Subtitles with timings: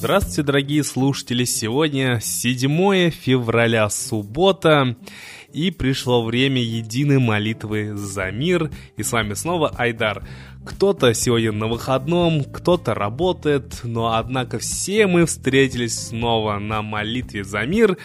[0.00, 1.44] Здравствуйте, дорогие слушатели!
[1.44, 4.96] Сегодня 7 февраля, суббота,
[5.52, 8.70] и пришло время единой молитвы за мир.
[8.96, 10.26] И с вами снова Айдар.
[10.64, 17.66] Кто-то сегодня на выходном, кто-то работает, но однако все мы встретились снова на молитве за
[17.66, 17.98] мир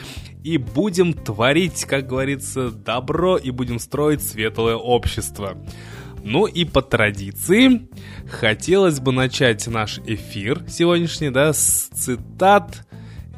[0.44, 5.58] и будем творить, как говорится, добро и будем строить светлое общество.
[6.26, 7.88] Ну и по традиции
[8.28, 12.88] хотелось бы начать наш эфир сегодняшний, да, с цитат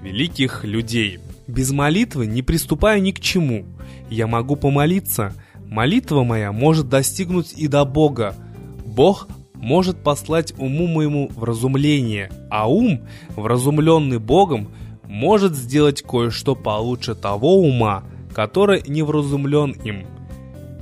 [0.02, 1.20] великих людей.
[1.48, 3.66] Без молитвы не приступаю ни к чему.
[4.10, 5.34] Я могу помолиться.
[5.66, 8.36] Молитва моя может достигнуть и до Бога.
[8.86, 13.02] Бог может послать уму моему вразумление, а ум,
[13.36, 14.70] вразумленный Богом,
[15.04, 20.08] может сделать кое-что получше того ума, который не вразумлен им–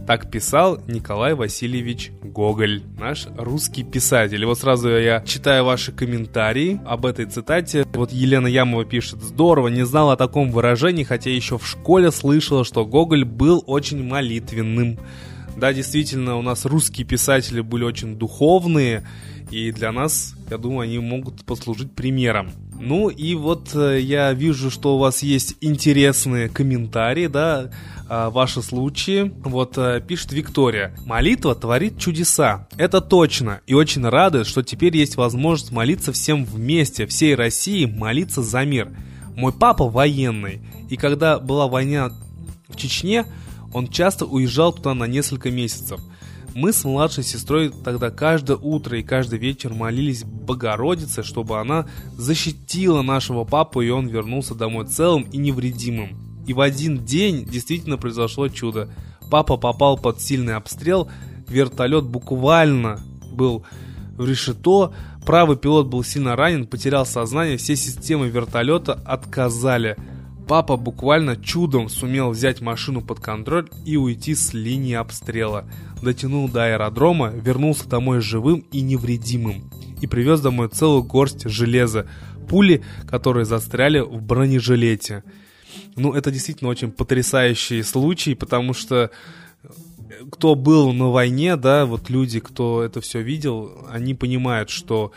[0.05, 4.41] так писал Николай Васильевич Гоголь, наш русский писатель.
[4.41, 7.85] И вот сразу я читаю ваши комментарии об этой цитате.
[7.93, 12.63] Вот Елена Ямова пишет, здорово, не знала о таком выражении, хотя еще в школе слышала,
[12.63, 14.99] что Гоголь был очень молитвенным.
[15.57, 19.07] Да, действительно, у нас русские писатели были очень духовные,
[19.51, 22.51] и для нас, я думаю, они могут послужить примером.
[22.79, 27.69] Ну и вот э, я вижу, что у вас есть интересные комментарии, да,
[28.09, 29.31] э, ваши случаи.
[29.43, 30.93] Вот э, пишет Виктория.
[31.05, 32.67] Молитва творит чудеса.
[32.77, 33.61] Это точно.
[33.65, 38.91] И очень радует, что теперь есть возможность молиться всем вместе, всей России, молиться за мир.
[39.35, 40.61] Мой папа военный.
[40.89, 42.11] И когда была война
[42.67, 43.25] в Чечне,
[43.75, 45.99] он часто уезжал туда на несколько месяцев.
[46.53, 53.01] Мы с младшей сестрой тогда каждое утро и каждый вечер молились Богородице, чтобы она защитила
[53.01, 56.17] нашего папу, и он вернулся домой целым и невредимым.
[56.47, 58.87] И в один день действительно произошло чудо.
[59.29, 61.09] Папа попал под сильный обстрел,
[61.49, 63.01] вертолет буквально
[63.33, 63.65] был
[64.15, 64.93] в решето,
[65.25, 69.97] правый пилот был сильно ранен, потерял сознание, все системы вертолета отказали–
[70.47, 75.65] Папа буквально чудом сумел взять машину под контроль и уйти с линии обстрела.
[76.03, 79.71] Дотянул до аэродрома, вернулся домой живым и невредимым.
[80.01, 82.07] И привез домой целую горсть железа,
[82.47, 85.23] пули, которые застряли в бронежилете.
[85.95, 89.09] Ну, это действительно очень потрясающий случай, потому что
[89.63, 89.67] э,
[90.31, 95.11] кто был на войне, да, вот люди, кто это все видел, они понимают, что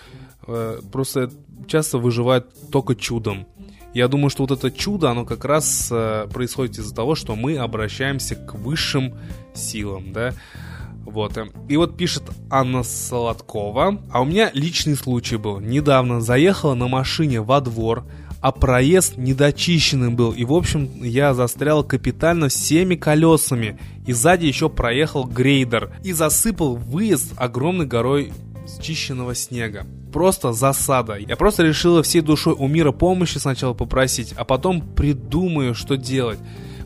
[0.47, 1.31] э, просто
[1.67, 3.47] часто выживают только чудом.
[3.95, 7.57] Я думаю, что вот это чудо, оно как раз э, происходит из-за того, что мы
[7.57, 9.15] обращаемся к высшим
[9.55, 10.35] силам, да.
[11.05, 11.39] Вот.
[11.69, 13.99] И вот пишет Анна Солодкова.
[14.11, 15.59] А у меня личный случай был.
[15.59, 18.05] Недавно заехала на машине во двор,
[18.43, 20.33] а проезд недочищенным был.
[20.33, 23.79] И, в общем, я застрял капитально всеми колесами.
[24.07, 25.93] И сзади еще проехал грейдер.
[26.05, 28.33] И засыпал выезд огромной горой
[28.81, 29.87] счищенного снега.
[30.13, 31.17] Просто засада.
[31.17, 36.39] Я просто решила всей душой у мира помощи сначала попросить, а потом придумаю, что делать.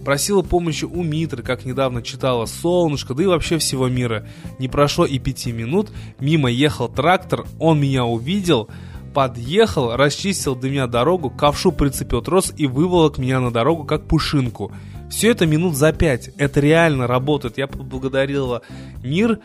[0.04, 4.26] Просила помощи у Митры, как недавно читала «Солнышко», да и вообще всего мира.
[4.58, 8.68] Не прошло и пяти минут, мимо ехал трактор, он меня увидел,
[9.14, 14.72] подъехал, расчистил для меня дорогу, ковшу прицепил трос и выволок меня на дорогу, как пушинку.
[15.12, 16.30] Все это минут за пять.
[16.38, 17.58] Это реально работает.
[17.58, 18.62] Я поблагодарила
[19.04, 19.40] мир,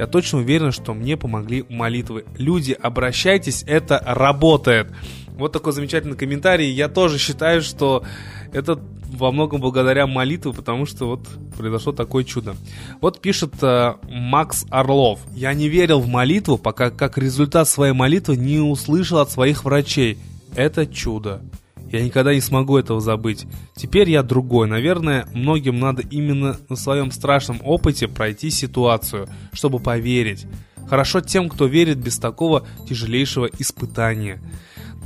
[0.00, 2.24] я точно уверен, что мне помогли молитвы.
[2.38, 4.90] Люди, обращайтесь, это работает.
[5.34, 6.70] Вот такой замечательный комментарий.
[6.70, 8.02] Я тоже считаю, что
[8.50, 8.80] это
[9.12, 12.56] во многом благодаря молитве, потому что вот произошло такое чудо.
[13.02, 15.20] Вот пишет э, Макс Орлов.
[15.34, 20.16] Я не верил в молитву, пока как результат своей молитвы не услышал от своих врачей.
[20.56, 21.42] Это чудо.
[21.90, 23.46] Я никогда не смогу этого забыть.
[23.74, 24.68] Теперь я другой.
[24.68, 30.46] Наверное, многим надо именно на своем страшном опыте пройти ситуацию, чтобы поверить.
[30.88, 34.40] Хорошо тем, кто верит без такого тяжелейшего испытания.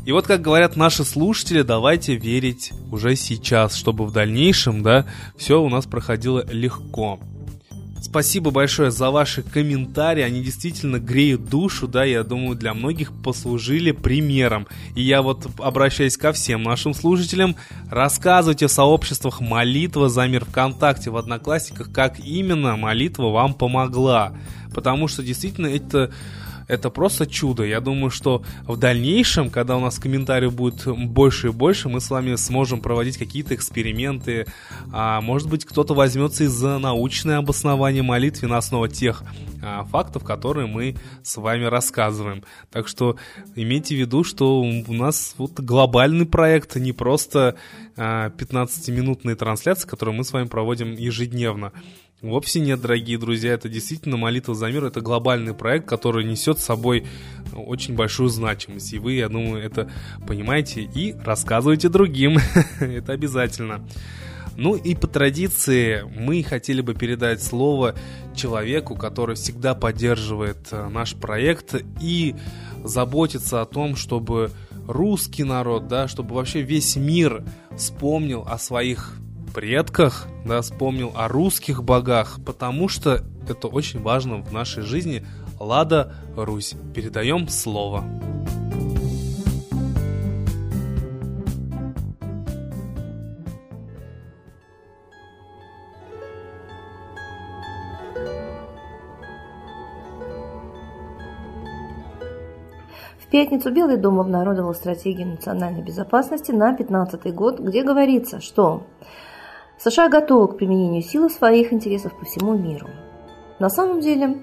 [0.04, 5.06] И вот, как говорят наши слушатели, давайте верить уже сейчас, чтобы в дальнейшем, да,
[5.36, 7.18] все у нас проходило легко.
[8.14, 13.90] Спасибо большое за ваши комментарии, они действительно греют душу, да, я думаю, для многих послужили
[13.90, 14.68] примером.
[14.94, 17.56] И я вот обращаюсь ко всем нашим слушателям,
[17.90, 24.32] рассказывайте в сообществах молитва за мир ВКонтакте, в Одноклассниках, как именно молитва вам помогла.
[24.72, 26.12] Потому что действительно это
[26.68, 27.64] это просто чудо.
[27.64, 32.10] Я думаю, что в дальнейшем, когда у нас комментариев будет больше и больше, мы с
[32.10, 34.46] вами сможем проводить какие-то эксперименты.
[34.92, 39.22] А, может быть, кто-то возьмется из-за научное обоснование молитвы на основе тех
[39.62, 42.42] а, фактов, которые мы с вами рассказываем.
[42.70, 43.16] Так что
[43.54, 47.56] имейте в виду, что у нас вот глобальный проект, не просто
[47.96, 51.72] а, 15-минутные трансляции, которые мы с вами проводим ежедневно.
[52.24, 56.64] Вовсе нет, дорогие друзья, это действительно молитва за мир, это глобальный проект, который несет с
[56.64, 57.06] собой
[57.54, 58.94] очень большую значимость.
[58.94, 59.90] И вы, я думаю, это
[60.26, 62.38] понимаете и рассказываете другим.
[62.80, 63.86] это обязательно.
[64.56, 67.94] Ну и по традиции мы хотели бы передать слово
[68.34, 72.34] человеку, который всегда поддерживает э, наш проект и
[72.82, 74.50] заботится о том, чтобы
[74.88, 77.44] русский народ, да, чтобы вообще весь мир
[77.76, 79.18] вспомнил о своих
[79.54, 85.24] предках, да, вспомнил о русских богах, потому что это очень важно в нашей жизни.
[85.60, 86.74] Лада Русь.
[86.94, 88.04] Передаем слово.
[103.18, 108.86] В пятницу Белый дом обнародовал стратегию национальной безопасности на 2015 год, где говорится, что
[109.84, 112.88] США готовы к применению силы своих интересов по всему миру.
[113.58, 114.38] На самом деле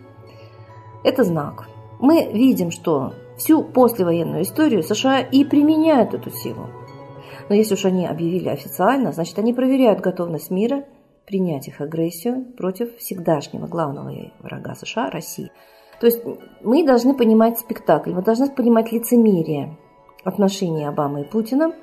[1.03, 1.67] это знак.
[1.99, 6.69] Мы видим, что всю послевоенную историю США и применяют эту силу.
[7.49, 10.85] Но если уж они объявили официально, значит они проверяют готовность мира
[11.25, 15.51] принять их агрессию против всегдашнего главного врага США– России.
[15.99, 16.21] То есть
[16.61, 19.75] мы должны понимать спектакль, мы должны понимать лицемерие
[20.23, 21.73] отношений Обамы и Путина,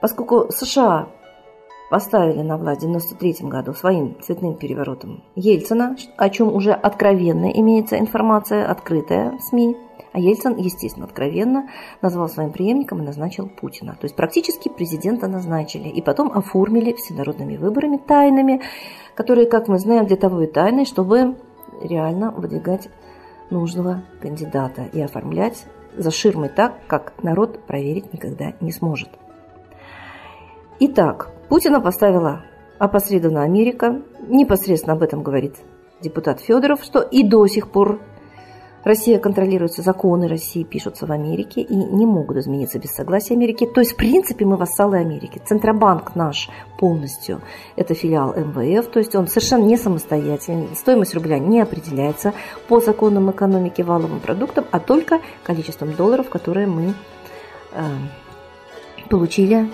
[0.00, 1.08] поскольку США
[1.92, 7.98] поставили на власть в 1993 году своим цветным переворотом Ельцина, о чем уже откровенно имеется
[7.98, 9.76] информация, открытая в СМИ.
[10.12, 11.68] А Ельцин, естественно, откровенно
[12.00, 13.92] назвал своим преемником и назначил Путина.
[13.92, 15.90] То есть практически президента назначили.
[15.90, 18.62] И потом оформили всенародными выборами тайными,
[19.14, 21.36] которые, как мы знаем, для того и тайны, чтобы
[21.82, 22.88] реально выдвигать
[23.50, 29.10] нужного кандидата и оформлять за ширмой так, как народ проверить никогда не сможет.
[30.84, 32.42] Итак, Путина поставила
[32.80, 34.02] опосредованно Америка.
[34.26, 35.54] Непосредственно об этом говорит
[36.00, 38.00] депутат Федоров, что и до сих пор
[38.82, 43.64] Россия контролируется, законы России пишутся в Америке и не могут измениться без согласия Америки.
[43.64, 45.40] То есть, в принципе, мы вассалы Америки.
[45.46, 46.50] Центробанк наш
[46.80, 47.42] полностью–
[47.76, 50.74] это филиал МВФ, то есть он совершенно не самостоятельный.
[50.74, 52.34] Стоимость рубля не определяется
[52.66, 56.94] по законам экономики валовым продуктом, а только количеством долларов, которые мы
[57.70, 57.82] э,
[59.08, 59.68] получили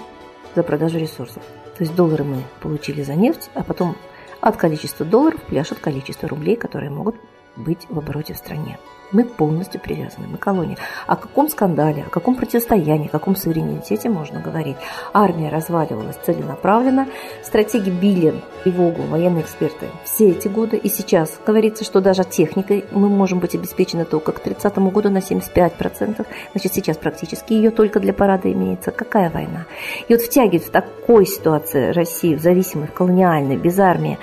[0.54, 1.42] за продажу ресурсов.
[1.76, 3.96] То есть доллары мы получили за нефть, а потом
[4.40, 7.16] от количества долларов пляшет количество рублей, которые могут
[7.56, 8.78] быть в обороте в стране.
[9.10, 10.76] Мы полностью привязаны, мы колония.
[11.06, 14.76] О каком скандале, о каком противостоянии, о каком суверенитете можно говорить?
[15.14, 17.08] Армия разваливалась целенаправленно,
[17.42, 20.76] стратеги били тревогу, военные эксперты все эти годы.
[20.76, 25.18] И сейчас говорится, что даже техникой мы можем быть обеспечены только к 30 году на
[25.18, 26.26] 75%.
[26.52, 28.90] Значит, сейчас практически ее только для парада имеется.
[28.90, 29.64] Какая война?
[30.08, 34.18] И вот втягивать в такой ситуации Россию, зависимой, колониальной, без армии,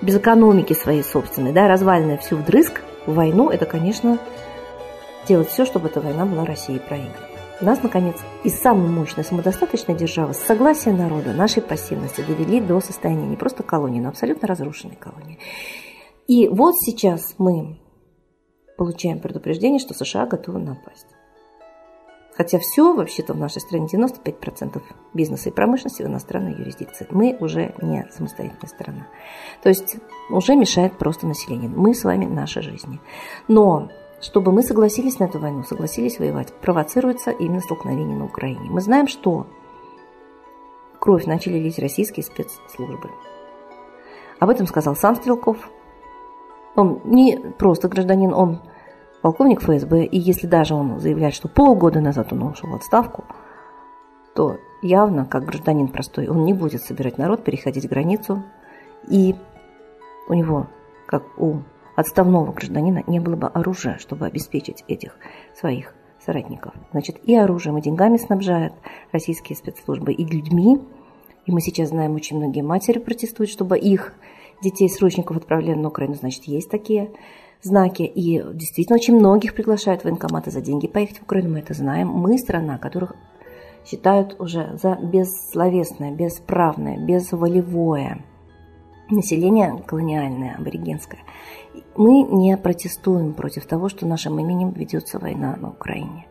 [0.00, 4.18] без экономики своей собственной, да, разваленная всю вдрызг– в войну, это, конечно,
[5.26, 7.26] делать все, чтобы эта война была Россией проиграна.
[7.60, 13.26] Нас, наконец, из самой мощной самодостаточной державы с согласия народа, нашей пассивности довели до состояния
[13.26, 15.38] не просто колонии, но абсолютно разрушенной колонии.
[16.26, 17.78] И вот сейчас мы
[18.76, 21.06] получаем предупреждение, что США готовы напасть.
[22.34, 24.82] Хотя все вообще-то в нашей стране 95%
[25.12, 27.06] бизнеса и промышленности в иностранной юрисдикции.
[27.10, 29.06] Мы уже не самостоятельная страна.
[29.62, 29.96] То есть
[30.30, 31.68] уже мешает просто население.
[31.68, 33.00] Мы с вами наши жизни.
[33.48, 33.90] Но
[34.22, 38.70] чтобы мы согласились на эту войну, согласились воевать, провоцируется именно столкновение на Украине.
[38.70, 39.46] Мы знаем, что
[41.00, 43.10] кровь начали лить российские спецслужбы.
[44.38, 45.56] Об этом сказал сам Стрелков.
[46.76, 48.60] Он не просто гражданин, он
[49.22, 53.24] полковник ФСБ, и если даже он заявляет, что полгода назад он ушел в отставку,
[54.34, 58.42] то явно, как гражданин простой, он не будет собирать народ, переходить границу,
[59.08, 59.34] и
[60.28, 60.66] у него,
[61.06, 61.58] как у
[61.96, 65.16] отставного гражданина, не было бы оружия, чтобы обеспечить этих
[65.54, 66.72] своих соратников.
[66.92, 68.72] Значит, и оружием, и деньгами снабжают
[69.12, 70.80] российские спецслужбы, и людьми.
[71.46, 74.14] И мы сейчас знаем, очень многие матери протестуют, чтобы их
[74.62, 76.14] детей-срочников отправляли на Украину.
[76.14, 77.10] Значит, есть такие
[77.62, 78.02] знаки.
[78.02, 82.08] И действительно очень многих приглашают в военкоматы за деньги поехать в Украину, мы это знаем.
[82.08, 83.14] Мы страна, которых
[83.84, 88.24] считают уже за бессловесное, бесправное, безволевое
[89.10, 91.20] население колониальное, аборигенское.
[91.96, 96.26] Мы не протестуем против того, что нашим именем ведется война на Украине.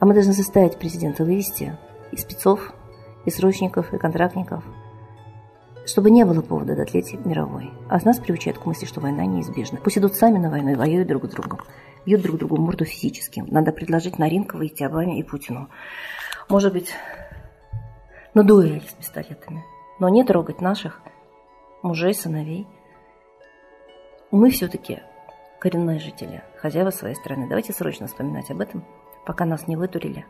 [0.00, 1.76] А мы должны заставить президента вывести
[2.10, 2.74] и спецов,
[3.24, 4.64] и срочников, и контрактников–
[5.86, 7.70] чтобы не было повода для третьей мировой.
[7.88, 9.80] А нас приучают к мысли, что война неизбежна.
[9.82, 11.60] Пусть идут сами на войну и воюют друг с другом.
[12.06, 13.44] Бьют друг другу морду физически.
[13.46, 15.68] Надо предложить на ринг выйти Обаме и Путину.
[16.48, 16.94] Может быть,
[18.34, 19.64] на дуэль с пистолетами.
[20.00, 21.00] Но не трогать наших
[21.82, 22.66] мужей, сыновей
[24.30, 25.00] мы все-таки
[25.60, 27.46] коренные жители, хозяева своей страны.
[27.48, 28.84] Давайте срочно вспоминать об этом,
[29.24, 30.26] пока нас не вытурили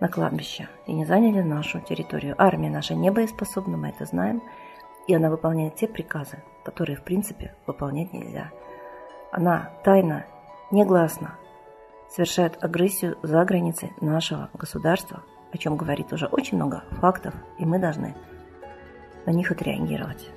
[0.00, 2.34] на кладбище и не заняли нашу территорию.
[2.38, 4.42] Армия наша не боеспособна, мы это знаем,
[5.06, 8.50] и она выполняет те приказы, которые, в принципе, выполнять нельзя.
[9.32, 10.26] Она тайно,
[10.70, 11.34] негласно
[12.10, 17.78] совершает агрессию за границей нашего государства, о чем говорит уже очень много фактов, и мы
[17.78, 18.14] должны
[19.26, 20.30] на них отреагировать.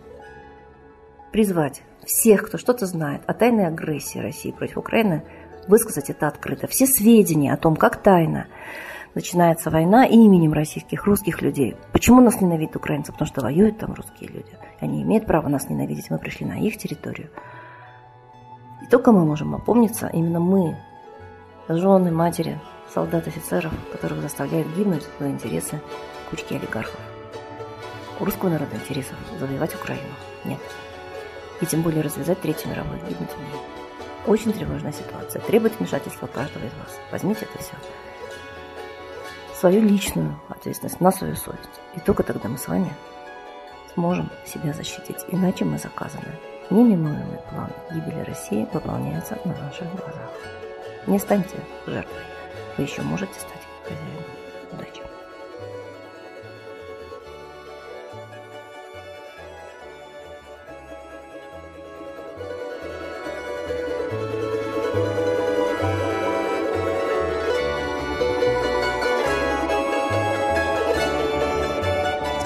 [1.32, 5.24] Призвать всех, кто что-то знает о тайной агрессии России против Украины,
[5.68, 6.68] высказать это открыто.
[6.68, 8.48] Все сведения о том, как тайно
[9.16, 11.76] начинается война именем российских, русских людей.
[11.92, 13.12] Почему нас ненавидят украинцы?
[13.12, 14.52] Потому что воюют там русские люди.
[14.80, 16.10] Они имеют право нас ненавидеть.
[16.10, 17.30] Мы пришли на их территорию.
[18.82, 20.78] И только мы можем опомниться, именно мы,
[21.68, 22.60] жены, матери,
[22.94, 25.80] солдат, офицеров, которых заставляют гибнуть за интересы
[26.30, 27.00] кучки олигархов.
[28.20, 30.14] У русского народа интересов завоевать Украину
[30.46, 30.60] нет.
[31.60, 33.62] И тем более развязать Третью мировую, гибнуть в ней.
[34.26, 35.42] Очень тревожная ситуация.
[35.42, 37.00] Требует вмешательства каждого из вас.
[37.12, 37.74] Возьмите это все
[39.62, 41.70] свою личную ответственность, на свою совесть.
[41.96, 42.92] И только тогда мы с вами
[43.94, 45.24] сможем себя защитить.
[45.30, 46.36] Иначе мы заказаны.
[46.72, 50.32] Неминуемый план гибели России выполняется на наших глазах.
[51.06, 52.24] Не станьте жертвой.
[52.78, 54.24] Вы еще можете стать хозяином.
[54.72, 55.11] Удачи!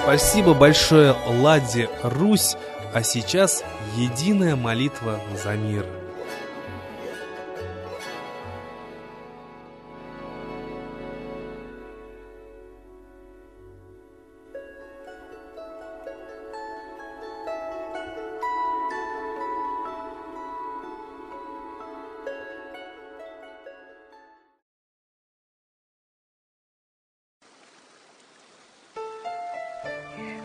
[0.06, 2.56] Спасибо большое Ладе Русь,
[2.94, 3.64] а сейчас
[3.96, 5.84] единая молитва за мир.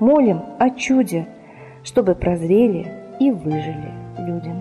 [0.00, 1.28] молим о чуде,
[1.84, 2.86] чтобы прозрели
[3.20, 4.52] и выжили люди.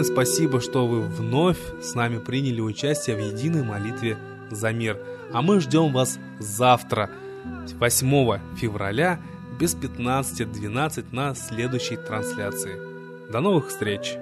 [0.00, 4.16] огромное спасибо, что вы вновь с нами приняли участие в единой молитве
[4.50, 4.98] за мир.
[5.32, 7.10] А мы ждем вас завтра,
[7.78, 9.20] 8 февраля,
[9.58, 12.78] без 15.12 на следующей трансляции.
[13.30, 14.16] До новых встреч!